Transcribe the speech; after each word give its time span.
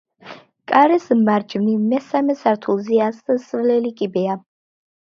კარის 0.71 1.05
მარჯვნივ 1.27 1.85
მესამე 1.91 2.37
სართულზე 2.41 3.01
ასასვლელი 3.11 3.97
კიბეა. 4.03 4.43